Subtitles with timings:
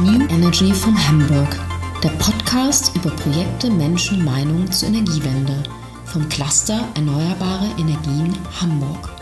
[0.00, 1.60] New Energy from Hamburg,
[2.02, 5.62] der Podcast über Projekte, Menschen, Meinungen zur Energiewende
[6.06, 9.19] vom Cluster Erneuerbare Energien Hamburg.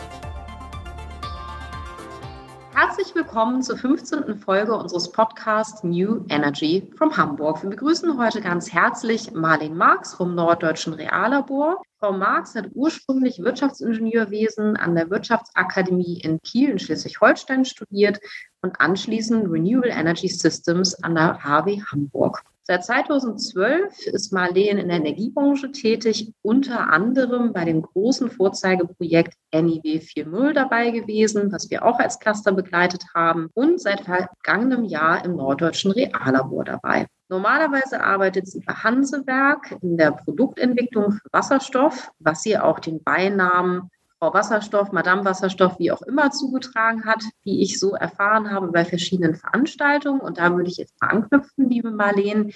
[3.29, 4.39] Willkommen zur 15.
[4.39, 7.63] Folge unseres Podcasts New Energy from Hamburg.
[7.63, 11.83] Wir begrüßen heute ganz herzlich Marlene Marx vom Norddeutschen Reallabor.
[11.99, 18.19] Frau Marx hat ursprünglich Wirtschaftsingenieurwesen an der Wirtschaftsakademie in Kiel in Schleswig-Holstein studiert
[18.63, 22.43] und anschließend Renewable Energy Systems an der HW Hamburg.
[22.71, 30.01] Seit 2012 ist Marleen in der Energiebranche tätig, unter anderem bei dem großen Vorzeigeprojekt NIW
[30.01, 35.37] 4.0 dabei gewesen, was wir auch als Cluster begleitet haben und seit vergangenem Jahr im
[35.37, 37.07] Norddeutschen Reallabor dabei.
[37.31, 43.89] Normalerweise arbeitet sie bei Hansewerk in der Produktentwicklung für Wasserstoff, was sie auch den Beinamen
[44.21, 48.85] Frau Wasserstoff, Madame Wasserstoff, wie auch immer zugetragen hat, wie ich so erfahren habe bei
[48.85, 50.21] verschiedenen Veranstaltungen.
[50.21, 52.53] Und da würde ich jetzt mal anknüpfen, liebe Marleen.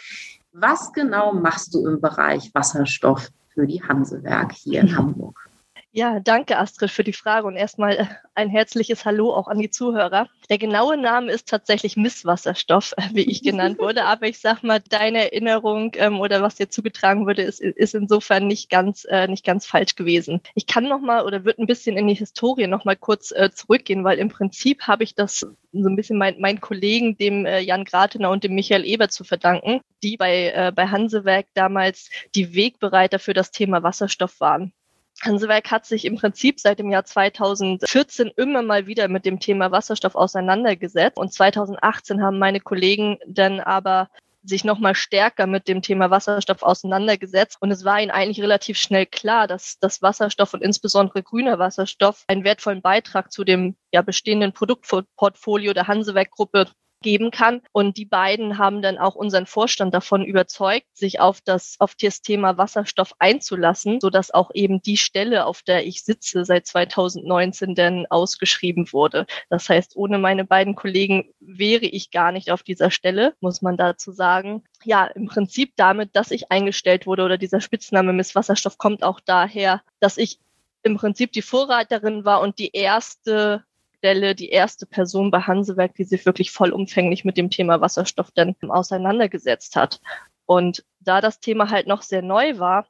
[0.52, 5.51] Was genau machst du im Bereich Wasserstoff für die Hansewerk hier in Hamburg?
[5.94, 9.68] Ja, danke Astrid für die Frage und erstmal äh, ein herzliches Hallo auch an die
[9.68, 10.26] Zuhörer.
[10.48, 14.80] Der genaue Name ist tatsächlich Misswasserstoff, äh, wie ich genannt wurde, aber ich sag mal,
[14.80, 19.44] deine Erinnerung ähm, oder was dir zugetragen wurde, ist, ist insofern nicht ganz, äh, nicht
[19.44, 20.40] ganz falsch gewesen.
[20.54, 24.18] Ich kann nochmal oder würde ein bisschen in die Historie nochmal kurz äh, zurückgehen, weil
[24.18, 28.30] im Prinzip habe ich das so ein bisschen mein, meinen Kollegen, dem äh, Jan Gratener
[28.30, 33.34] und dem Michael Eber zu verdanken, die bei, äh, bei Hansewerk damals die Wegbereiter für
[33.34, 34.72] das Thema Wasserstoff waren.
[35.20, 39.70] Hansewerk hat sich im Prinzip seit dem Jahr 2014 immer mal wieder mit dem Thema
[39.70, 41.18] Wasserstoff auseinandergesetzt.
[41.18, 44.08] Und 2018 haben meine Kollegen dann aber
[44.44, 47.58] sich nochmal stärker mit dem Thema Wasserstoff auseinandergesetzt.
[47.60, 52.24] Und es war ihnen eigentlich relativ schnell klar, dass das Wasserstoff und insbesondere grüner Wasserstoff
[52.26, 56.66] einen wertvollen Beitrag zu dem ja, bestehenden Produktportfolio der Hansewerk-Gruppe
[57.02, 57.60] geben kann.
[57.72, 62.22] Und die beiden haben dann auch unseren Vorstand davon überzeugt, sich auf das, auf das
[62.22, 67.74] Thema Wasserstoff einzulassen, so dass auch eben die Stelle, auf der ich sitze, seit 2019
[67.74, 69.26] dann ausgeschrieben wurde.
[69.50, 73.76] Das heißt, ohne meine beiden Kollegen wäre ich gar nicht auf dieser Stelle, muss man
[73.76, 74.64] dazu sagen.
[74.84, 79.20] Ja, im Prinzip damit, dass ich eingestellt wurde oder dieser Spitzname Miss Wasserstoff kommt auch
[79.20, 80.38] daher, dass ich
[80.82, 83.64] im Prinzip die Vorreiterin war und die erste
[84.02, 88.56] Stelle die erste Person bei Hansewerk, die sich wirklich vollumfänglich mit dem Thema Wasserstoff dann
[88.60, 90.00] auseinandergesetzt hat.
[90.44, 92.88] Und da das Thema halt noch sehr neu war,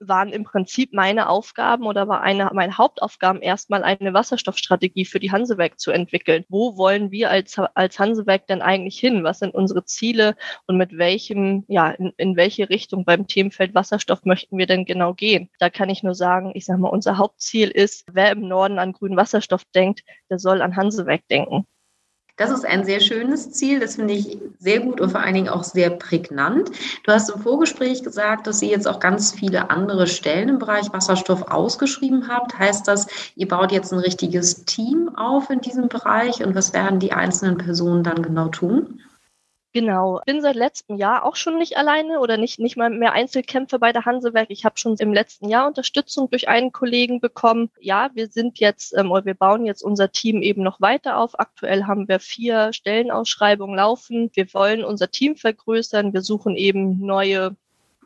[0.00, 5.30] waren im Prinzip meine Aufgaben oder war eine meiner Hauptaufgaben erstmal eine Wasserstoffstrategie für die
[5.30, 6.44] Hansewerk zu entwickeln.
[6.48, 9.24] Wo wollen wir als, als Hansewerk denn eigentlich hin?
[9.24, 14.24] Was sind unsere Ziele und mit welchem, ja, in, in welche Richtung beim Themenfeld Wasserstoff
[14.24, 15.50] möchten wir denn genau gehen?
[15.58, 18.92] Da kann ich nur sagen, ich sage mal, unser Hauptziel ist, wer im Norden an
[18.92, 21.66] grünen Wasserstoff denkt, der soll an Hansewerk denken.
[22.40, 23.80] Das ist ein sehr schönes Ziel.
[23.80, 26.70] Das finde ich sehr gut und vor allen Dingen auch sehr prägnant.
[27.04, 30.90] Du hast im Vorgespräch gesagt, dass ihr jetzt auch ganz viele andere Stellen im Bereich
[30.90, 32.58] Wasserstoff ausgeschrieben habt.
[32.58, 36.98] Heißt das, ihr baut jetzt ein richtiges Team auf in diesem Bereich und was werden
[36.98, 39.02] die einzelnen Personen dann genau tun?
[39.72, 40.20] Genau.
[40.26, 43.92] Bin seit letztem Jahr auch schon nicht alleine oder nicht, nicht mal mehr Einzelkämpfer bei
[43.92, 44.50] der Hansewerk.
[44.50, 47.70] Ich habe schon im letzten Jahr Unterstützung durch einen Kollegen bekommen.
[47.78, 51.38] Ja, wir sind jetzt ähm, oder wir bauen jetzt unser Team eben noch weiter auf.
[51.38, 54.30] Aktuell haben wir vier Stellenausschreibungen laufen.
[54.34, 56.12] Wir wollen unser Team vergrößern.
[56.12, 57.54] Wir suchen eben neue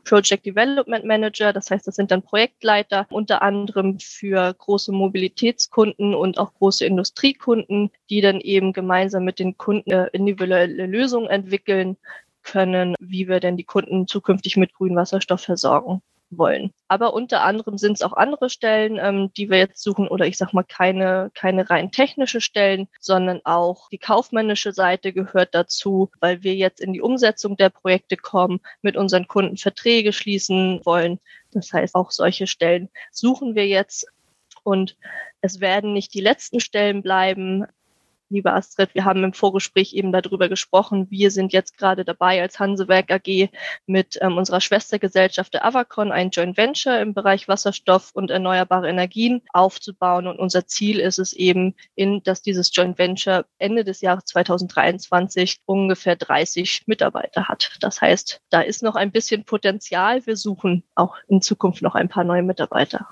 [0.05, 6.39] Project Development Manager, das heißt, das sind dann Projektleiter, unter anderem für große Mobilitätskunden und
[6.39, 11.97] auch große Industriekunden, die dann eben gemeinsam mit den Kunden individuelle Lösungen entwickeln
[12.43, 16.73] können, wie wir denn die Kunden zukünftig mit grünem Wasserstoff versorgen wollen.
[16.89, 20.37] Aber unter anderem sind es auch andere Stellen, ähm, die wir jetzt suchen, oder ich
[20.37, 26.43] sag mal keine, keine rein technische Stellen, sondern auch die kaufmännische Seite gehört dazu, weil
[26.43, 31.21] wir jetzt in die Umsetzung der Projekte kommen, mit unseren Kunden Verträge schließen wollen.
[31.53, 34.07] Das heißt, auch solche Stellen suchen wir jetzt.
[34.63, 34.97] Und
[35.43, 37.67] es werden nicht die letzten Stellen bleiben
[38.35, 41.07] liebe Astrid, wir haben im Vorgespräch eben darüber gesprochen.
[41.09, 43.49] Wir sind jetzt gerade dabei als Hansewerk AG
[43.87, 49.43] mit ähm, unserer Schwestergesellschaft der Avacon ein Joint Venture im Bereich Wasserstoff und erneuerbare Energien
[49.53, 50.27] aufzubauen.
[50.27, 55.61] Und unser Ziel ist es eben, in, dass dieses Joint Venture Ende des Jahres 2023
[55.65, 57.77] ungefähr 30 Mitarbeiter hat.
[57.81, 60.27] Das heißt, da ist noch ein bisschen Potenzial.
[60.27, 63.07] Wir suchen auch in Zukunft noch ein paar neue Mitarbeiter.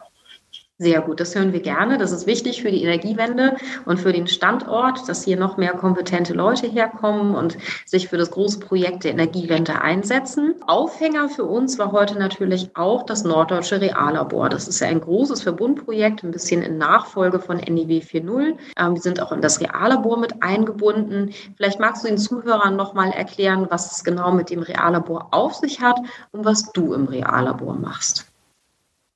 [0.83, 1.97] Sehr gut, das hören wir gerne.
[1.97, 6.33] Das ist wichtig für die Energiewende und für den Standort, dass hier noch mehr kompetente
[6.33, 7.57] Leute herkommen und
[7.87, 10.57] sich für das große Projekt der Energiewende einsetzen.
[10.67, 14.49] Aufhänger für uns war heute natürlich auch das Norddeutsche Reallabor.
[14.49, 18.57] Das ist ja ein großes Verbundprojekt, ein bisschen in Nachfolge von NIW 4.0.
[18.77, 21.31] Ähm, wir sind auch in das Reallabor mit eingebunden.
[21.57, 25.55] Vielleicht magst du den Zuhörern noch mal erklären, was es genau mit dem Reallabor auf
[25.55, 26.01] sich hat
[26.33, 28.32] und was du im Reallabor machst.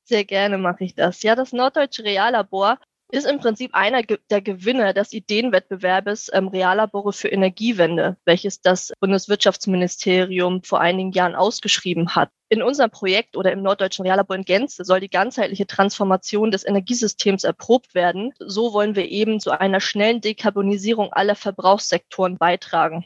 [0.09, 1.23] Sehr gerne mache ich das.
[1.25, 2.79] Ja, das Norddeutsche Reallabor
[3.11, 10.63] ist im Prinzip einer der Gewinner des Ideenwettbewerbes ähm, Reallabore für Energiewende, welches das Bundeswirtschaftsministerium
[10.63, 12.31] vor einigen Jahren ausgeschrieben hat.
[12.49, 17.43] In unserem Projekt oder im Norddeutschen Reallabor in Gänze soll die ganzheitliche Transformation des Energiesystems
[17.43, 18.33] erprobt werden.
[18.39, 23.05] So wollen wir eben zu einer schnellen Dekarbonisierung aller Verbrauchssektoren beitragen.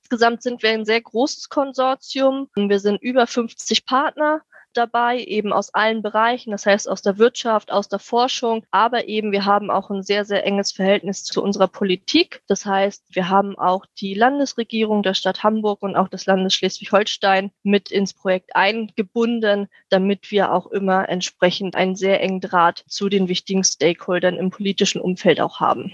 [0.00, 2.48] Insgesamt sind wir ein sehr großes Konsortium.
[2.54, 4.40] Wir sind über 50 Partner
[4.78, 9.32] dabei, eben aus allen Bereichen, das heißt aus der Wirtschaft, aus der Forschung, aber eben
[9.32, 12.42] wir haben auch ein sehr, sehr enges Verhältnis zu unserer Politik.
[12.46, 17.50] Das heißt, wir haben auch die Landesregierung der Stadt Hamburg und auch des Landes Schleswig-Holstein
[17.62, 23.28] mit ins Projekt eingebunden, damit wir auch immer entsprechend einen sehr engen Draht zu den
[23.28, 25.92] wichtigen Stakeholdern im politischen Umfeld auch haben.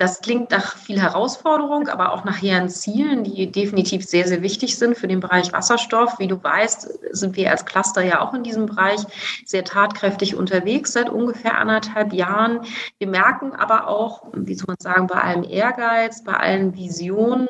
[0.00, 4.78] Das klingt nach viel Herausforderung, aber auch nach hehren Zielen, die definitiv sehr, sehr wichtig
[4.78, 6.18] sind für den Bereich Wasserstoff.
[6.18, 9.00] Wie du weißt, sind wir als Cluster ja auch in diesem Bereich
[9.44, 12.60] sehr tatkräftig unterwegs seit ungefähr anderthalb Jahren.
[12.98, 17.48] Wir merken aber auch, wie soll man sagen, bei allem Ehrgeiz, bei allen Visionen,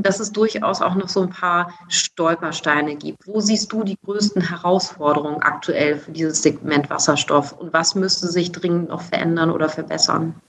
[0.00, 3.26] dass es durchaus auch noch so ein paar Stolpersteine gibt.
[3.26, 8.50] Wo siehst du die größten Herausforderungen aktuell für dieses Segment Wasserstoff und was müsste sich
[8.50, 10.40] dringend noch verändern oder verbessern?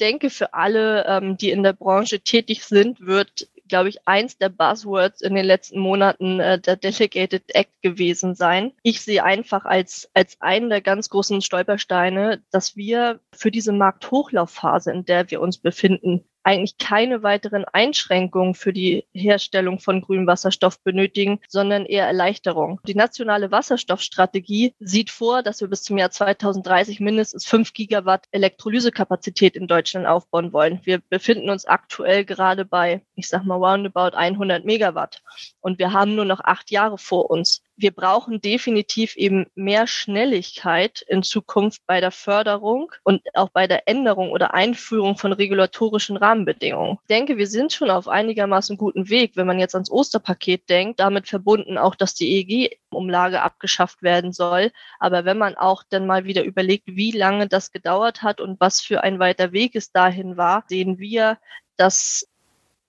[0.00, 4.48] Denke, für alle, ähm, die in der Branche tätig sind, wird, glaube ich, eins der
[4.48, 8.72] Buzzwords in den letzten Monaten äh, der Delegated Act gewesen sein.
[8.82, 14.92] Ich sehe einfach als, als einen der ganz großen Stolpersteine, dass wir für diese Markthochlaufphase,
[14.92, 20.80] in der wir uns befinden, eigentlich keine weiteren Einschränkungen für die Herstellung von grünem Wasserstoff
[20.80, 22.80] benötigen, sondern eher Erleichterung.
[22.86, 29.56] Die nationale Wasserstoffstrategie sieht vor, dass wir bis zum Jahr 2030 mindestens fünf Gigawatt Elektrolysekapazität
[29.56, 30.80] in Deutschland aufbauen wollen.
[30.84, 35.22] Wir befinden uns aktuell gerade bei, ich sag mal, roundabout 100 Megawatt.
[35.60, 41.04] Und wir haben nur noch acht Jahre vor uns wir brauchen definitiv eben mehr Schnelligkeit
[41.08, 46.98] in Zukunft bei der Förderung und auch bei der Änderung oder Einführung von regulatorischen Rahmenbedingungen.
[47.02, 51.00] Ich denke, wir sind schon auf einigermaßen guten Weg, wenn man jetzt ans Osterpaket denkt,
[51.00, 54.70] damit verbunden auch, dass die EEG-Umlage abgeschafft werden soll.
[55.00, 58.80] Aber wenn man auch dann mal wieder überlegt, wie lange das gedauert hat und was
[58.80, 61.38] für ein weiter Weg es dahin war, sehen wir,
[61.76, 62.28] dass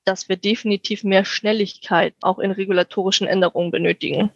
[0.07, 4.31] dass wir definitiv mehr Schnelligkeit auch in regulatorischen Änderungen benötigen.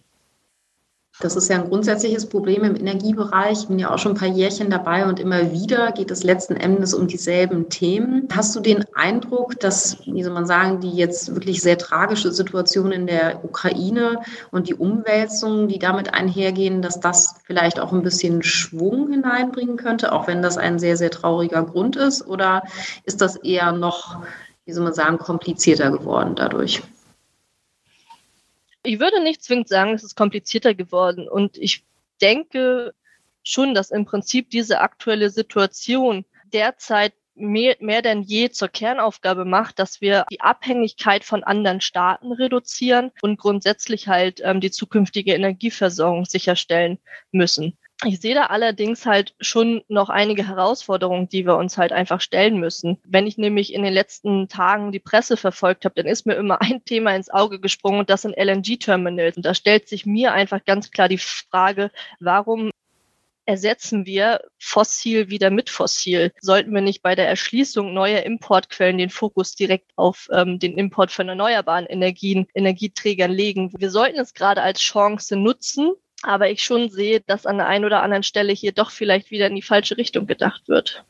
[1.21, 3.63] Das ist ja ein grundsätzliches Problem im Energiebereich.
[3.63, 6.55] Ich bin ja auch schon ein paar Jährchen dabei und immer wieder geht es letzten
[6.55, 8.29] Endes um dieselben Themen.
[8.33, 12.93] Hast du den Eindruck, dass, wie soll man sagen, die jetzt wirklich sehr tragische Situation
[12.93, 14.19] in der Ukraine
[14.51, 20.13] und die Umwälzungen, die damit einhergehen, dass das vielleicht auch ein bisschen Schwung hineinbringen könnte,
[20.13, 22.25] auch wenn das ein sehr, sehr trauriger Grund ist?
[22.25, 22.63] Oder
[23.03, 24.23] ist das eher noch,
[24.63, 26.81] wie soll man sagen, komplizierter geworden dadurch?
[28.89, 31.29] Ich würde nicht zwingend sagen, es ist komplizierter geworden.
[31.29, 31.85] Und ich
[32.23, 32.95] denke
[33.43, 39.77] schon, dass im Prinzip diese aktuelle Situation derzeit mehr, mehr denn je zur Kernaufgabe macht,
[39.77, 46.25] dass wir die Abhängigkeit von anderen Staaten reduzieren und grundsätzlich halt ähm, die zukünftige Energieversorgung
[46.25, 46.97] sicherstellen
[47.31, 47.77] müssen.
[48.05, 52.57] Ich sehe da allerdings halt schon noch einige Herausforderungen, die wir uns halt einfach stellen
[52.57, 52.97] müssen.
[53.03, 56.61] Wenn ich nämlich in den letzten Tagen die Presse verfolgt habe, dann ist mir immer
[56.61, 59.35] ein Thema ins Auge gesprungen und das sind LNG-Terminals.
[59.35, 61.91] Und da stellt sich mir einfach ganz klar die Frage,
[62.21, 62.71] warum
[63.49, 66.31] ersetzen wir fossil wieder mit fossil?
[66.39, 71.11] Sollten wir nicht bei der Erschließung neuer Importquellen den Fokus direkt auf ähm, den Import
[71.11, 73.73] von erneuerbaren Energien, Energieträgern legen?
[73.77, 77.85] Wir sollten es gerade als Chance nutzen, aber ich schon sehe, dass an der einen
[77.85, 81.05] oder anderen Stelle hier doch vielleicht wieder in die falsche Richtung gedacht wird.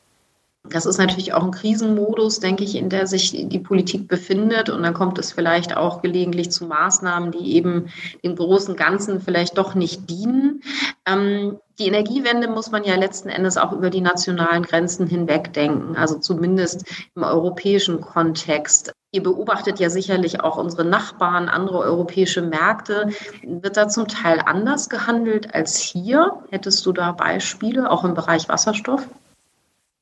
[0.68, 4.68] Das ist natürlich auch ein Krisenmodus, denke ich, in der sich die Politik befindet.
[4.68, 7.90] Und dann kommt es vielleicht auch gelegentlich zu Maßnahmen, die eben
[8.22, 10.62] dem großen Ganzen vielleicht doch nicht dienen.
[11.06, 15.96] Ähm, die Energiewende muss man ja letzten Endes auch über die nationalen Grenzen hinweg denken,
[15.96, 16.84] also zumindest
[17.16, 18.92] im europäischen Kontext.
[19.12, 23.08] Ihr beobachtet ja sicherlich auch unsere Nachbarn, andere europäische Märkte.
[23.42, 26.44] Wird da zum Teil anders gehandelt als hier?
[26.50, 29.08] Hättest du da Beispiele, auch im Bereich Wasserstoff?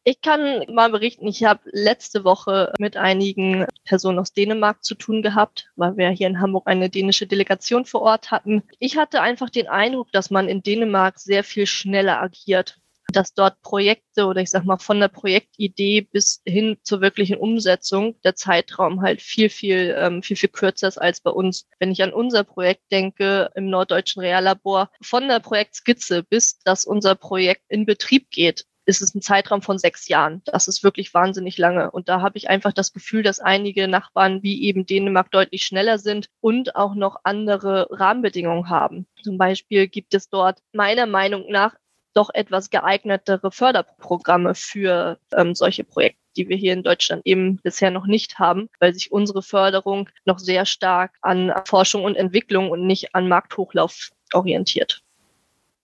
[0.09, 5.21] Ich kann mal berichten, ich habe letzte Woche mit einigen Personen aus Dänemark zu tun
[5.21, 8.63] gehabt, weil wir hier in Hamburg eine dänische Delegation vor Ort hatten.
[8.79, 12.79] Ich hatte einfach den Eindruck, dass man in Dänemark sehr viel schneller agiert
[13.11, 18.21] dass dort Projekte oder ich sag mal von der Projektidee bis hin zur wirklichen Umsetzung
[18.23, 21.67] der Zeitraum halt viel, viel, ähm, viel, viel kürzer ist als bei uns.
[21.79, 27.15] Wenn ich an unser Projekt denke im Norddeutschen Reallabor, von der Projektskizze bis dass unser
[27.15, 30.41] Projekt in Betrieb geht, ist es ein Zeitraum von sechs Jahren.
[30.47, 31.91] Das ist wirklich wahnsinnig lange.
[31.91, 35.99] Und da habe ich einfach das Gefühl, dass einige Nachbarn wie eben Dänemark deutlich schneller
[35.99, 39.07] sind und auch noch andere Rahmenbedingungen haben.
[39.23, 41.75] Zum Beispiel gibt es dort meiner Meinung nach
[42.15, 47.91] doch etwas geeignetere Förderprogramme für ähm, solche Projekte die wir hier in Deutschland eben bisher
[47.91, 52.87] noch nicht haben, weil sich unsere Förderung noch sehr stark an Forschung und Entwicklung und
[52.87, 55.03] nicht an Markthochlauf orientiert.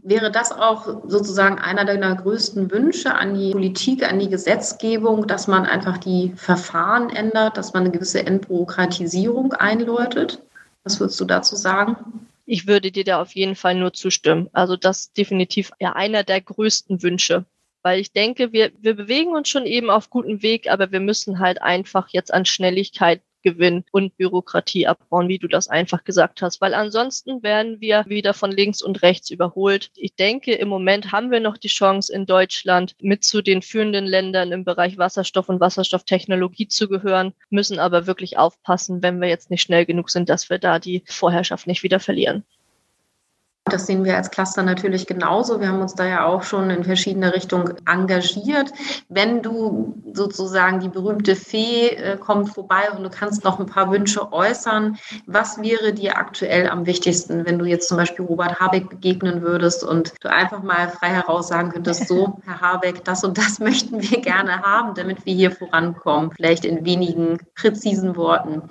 [0.06, 5.46] Wäre das auch sozusagen einer deiner größten Wünsche an die Politik, an die Gesetzgebung, dass
[5.46, 10.42] man einfach die Verfahren ändert, dass man eine gewisse Entbürokratisierung einläutet?
[10.82, 11.96] Was würdest du dazu sagen?
[12.44, 14.50] Ich würde dir da auf jeden Fall nur zustimmen.
[14.52, 17.46] Also das ist definitiv ja einer der größten Wünsche.
[17.80, 21.38] Weil ich denke, wir, wir bewegen uns schon eben auf gutem Weg, aber wir müssen
[21.38, 26.60] halt einfach jetzt an Schnelligkeit gewinnen und Bürokratie abbauen, wie du das einfach gesagt hast.
[26.60, 29.90] Weil ansonsten werden wir wieder von links und rechts überholt.
[29.94, 34.06] Ich denke, im Moment haben wir noch die Chance, in Deutschland mit zu den führenden
[34.06, 39.50] Ländern im Bereich Wasserstoff und Wasserstofftechnologie zu gehören, müssen aber wirklich aufpassen, wenn wir jetzt
[39.50, 42.44] nicht schnell genug sind, dass wir da die Vorherrschaft nicht wieder verlieren.
[43.70, 45.58] Das sehen wir als Cluster natürlich genauso.
[45.58, 48.70] Wir haben uns da ja auch schon in verschiedene Richtungen engagiert.
[49.08, 53.90] Wenn du sozusagen die berühmte Fee äh, kommt vorbei und du kannst noch ein paar
[53.90, 58.90] Wünsche äußern, was wäre dir aktuell am wichtigsten, wenn du jetzt zum Beispiel Robert Habeck
[58.90, 63.38] begegnen würdest und du einfach mal frei heraus sagen könntest, so, Herr Habeck, das und
[63.38, 66.32] das möchten wir gerne haben, damit wir hier vorankommen.
[66.36, 68.68] Vielleicht in wenigen präzisen Worten.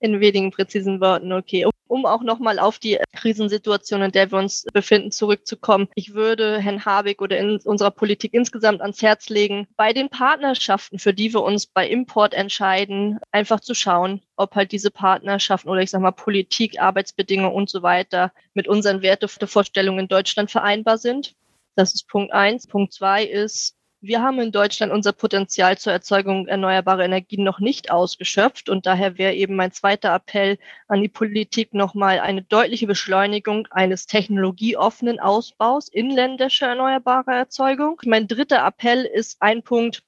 [0.00, 4.64] In wenigen präzisen Worten, okay um auch nochmal auf die Krisensituation, in der wir uns
[4.72, 5.88] befinden, zurückzukommen.
[5.94, 10.98] Ich würde Herrn Habeck oder in unserer Politik insgesamt ans Herz legen, bei den Partnerschaften,
[10.98, 15.82] für die wir uns bei Import entscheiden, einfach zu schauen, ob halt diese Partnerschaften oder
[15.82, 21.34] ich sag mal Politik, Arbeitsbedingungen und so weiter mit unseren Wertevorstellungen in Deutschland vereinbar sind.
[21.74, 22.66] Das ist Punkt eins.
[22.66, 27.90] Punkt zwei ist, wir haben in Deutschland unser Potenzial zur Erzeugung erneuerbarer Energien noch nicht
[27.90, 33.66] ausgeschöpft und daher wäre eben mein zweiter Appell an die Politik nochmal eine deutliche Beschleunigung
[33.70, 38.00] eines technologieoffenen Ausbaus inländischer erneuerbarer Erzeugung.
[38.04, 40.04] Mein dritter Appell ist ein Punkt,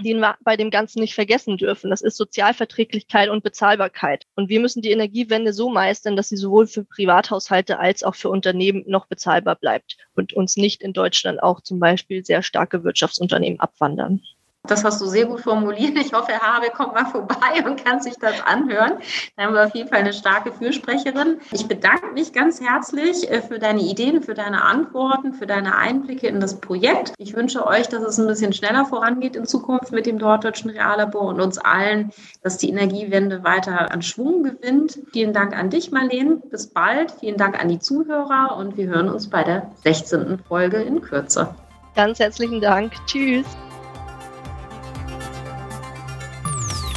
[0.00, 1.90] den wir bei dem Ganzen nicht vergessen dürfen.
[1.90, 4.26] Das ist Sozialverträglichkeit und Bezahlbarkeit.
[4.34, 8.30] Und wir müssen die Energiewende so meistern, dass sie sowohl für Privathaushalte als auch für
[8.30, 13.60] Unternehmen noch bezahlbar bleibt und uns nicht in Deutschland auch zum Beispiel sehr starke Wirtschaftsunternehmen
[13.60, 14.22] abwandern.
[14.64, 15.96] Das hast du sehr gut formuliert.
[15.96, 18.98] Ich hoffe, Habe kommt mal vorbei und kann sich das anhören.
[19.36, 21.40] Da haben wir auf jeden Fall eine starke Fürsprecherin.
[21.50, 26.28] Ich bedanke mich ganz herzlich äh, für deine Ideen, für deine Antworten, für deine Einblicke
[26.28, 27.14] in das Projekt.
[27.16, 31.22] Ich wünsche euch, dass es ein bisschen schneller vorangeht in Zukunft mit dem Norddeutschen Reallabor
[31.22, 32.12] und uns allen,
[32.42, 34.98] dass die Energiewende weiter an Schwung gewinnt.
[35.12, 36.36] Vielen Dank an dich, Marlene.
[36.50, 37.12] Bis bald.
[37.12, 40.38] Vielen Dank an die Zuhörer und wir hören uns bei der 16.
[40.46, 41.54] Folge in Kürze.
[41.96, 42.92] Ganz herzlichen Dank.
[43.06, 43.46] Tschüss.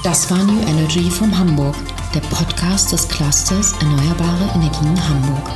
[0.03, 1.75] Das war New Energy von Hamburg,
[2.13, 5.49] der Podcast des Clusters Erneuerbare Energien Hamburg.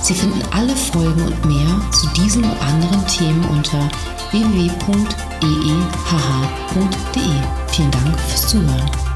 [0.00, 3.90] Sie finden alle Folgen und mehr zu diesen und anderen Themen unter
[4.30, 4.78] www.eehh.de.
[7.72, 9.07] Vielen Dank fürs Zuhören.